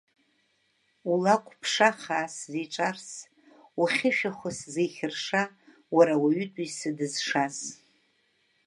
Улакә 1.11 1.51
ԥша 1.61 1.91
хаа 1.99 2.27
сзиҿарс, 2.35 3.09
ухьы 3.81 4.09
шәахәа 4.17 4.51
сзихьырша, 4.57 5.43
уара 5.95 6.13
ауаҩытәыҩса 6.17 6.89
дызшаз! 6.97 7.57